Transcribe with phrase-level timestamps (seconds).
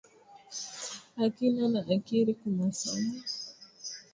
[1.23, 3.13] Akina na akiri kumasomo